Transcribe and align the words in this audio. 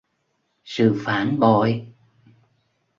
sự 0.65 0.95
phản 1.03 1.39
bội 1.39 1.87